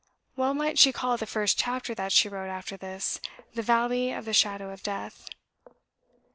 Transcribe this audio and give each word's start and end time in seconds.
Well 0.35 0.55
might 0.55 0.79
she 0.79 0.91
call 0.91 1.17
the 1.17 1.27
first 1.27 1.59
chapter 1.59 1.93
that 1.93 2.11
she 2.11 2.27
wrote 2.27 2.49
after 2.49 2.75
this, 2.75 3.19
"The 3.53 3.61
Valley 3.61 4.11
of 4.11 4.25
the 4.25 4.33
Shadow 4.33 4.71
of 4.71 4.81
Death." 4.81 5.29